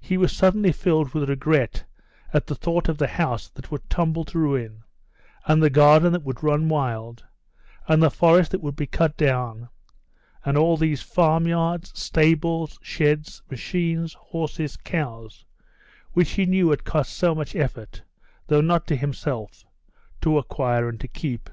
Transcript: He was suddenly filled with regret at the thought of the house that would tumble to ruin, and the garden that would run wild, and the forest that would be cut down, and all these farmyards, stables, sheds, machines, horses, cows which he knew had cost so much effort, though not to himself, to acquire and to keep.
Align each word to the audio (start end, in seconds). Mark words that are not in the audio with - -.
He 0.00 0.16
was 0.18 0.32
suddenly 0.34 0.72
filled 0.72 1.14
with 1.14 1.28
regret 1.28 1.84
at 2.34 2.48
the 2.48 2.54
thought 2.56 2.88
of 2.88 2.98
the 2.98 3.06
house 3.06 3.46
that 3.50 3.70
would 3.70 3.88
tumble 3.88 4.24
to 4.24 4.36
ruin, 4.36 4.82
and 5.46 5.62
the 5.62 5.70
garden 5.70 6.12
that 6.14 6.24
would 6.24 6.42
run 6.42 6.68
wild, 6.68 7.24
and 7.86 8.02
the 8.02 8.10
forest 8.10 8.50
that 8.50 8.60
would 8.60 8.74
be 8.74 8.88
cut 8.88 9.16
down, 9.16 9.68
and 10.44 10.56
all 10.58 10.76
these 10.76 11.00
farmyards, 11.02 11.92
stables, 11.96 12.76
sheds, 12.82 13.40
machines, 13.48 14.14
horses, 14.14 14.76
cows 14.76 15.44
which 16.12 16.30
he 16.30 16.44
knew 16.44 16.70
had 16.70 16.82
cost 16.82 17.12
so 17.12 17.32
much 17.32 17.54
effort, 17.54 18.02
though 18.48 18.62
not 18.62 18.88
to 18.88 18.96
himself, 18.96 19.64
to 20.22 20.38
acquire 20.38 20.88
and 20.88 20.98
to 20.98 21.06
keep. 21.06 21.48